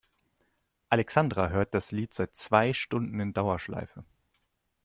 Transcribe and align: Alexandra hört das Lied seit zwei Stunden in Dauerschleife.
Alexandra 0.89 1.49
hört 1.49 1.75
das 1.75 1.91
Lied 1.91 2.11
seit 2.15 2.35
zwei 2.35 2.73
Stunden 2.73 3.19
in 3.19 3.33
Dauerschleife. 3.33 4.03